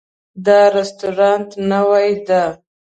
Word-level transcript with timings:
دا 0.45 0.59
رستورانت 0.75 1.49
نوی 1.71 2.11
ده 2.27 2.43